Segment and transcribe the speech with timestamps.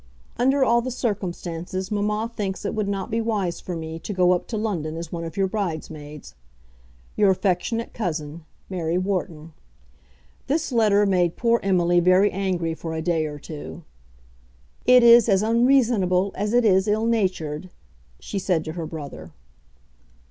[0.35, 4.31] Under all the circumstances mamma thinks it would not be wise for me to go
[4.31, 6.33] up to London as one of your bridesmaids.
[7.15, 9.53] Your affectionate Cousin, MARY WHARTON.
[10.47, 13.83] This letter made poor Emily very angry for a day or two.
[14.87, 17.69] "It is as unreasonable as it is ill natured,"
[18.19, 19.29] she said to her brother.